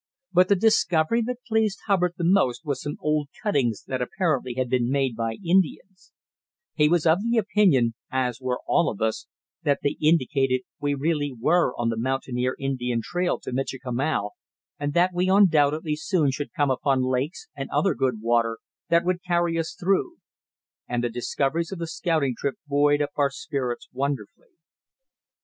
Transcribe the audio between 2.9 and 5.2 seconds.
old cuttings that apparently had been made